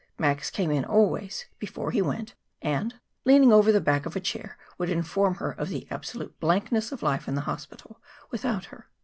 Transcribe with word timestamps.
Max 0.17 0.49
came 0.49 0.71
in 0.71 0.83
always, 0.83 1.45
before 1.59 1.91
he 1.91 2.01
went, 2.01 2.33
and, 2.59 2.95
leaning 3.23 3.53
over 3.53 3.71
the 3.71 3.79
back 3.79 4.07
of 4.07 4.15
a 4.15 4.19
chair, 4.19 4.57
would 4.79 4.89
inform 4.89 5.35
her 5.35 5.51
of 5.51 5.69
the 5.69 5.85
absolute 5.91 6.39
blankness 6.39 6.91
of 6.91 7.03
life 7.03 7.27
in 7.27 7.35
the 7.35 7.41
hospital 7.41 8.01
without 8.31 8.65
her. 8.73 8.87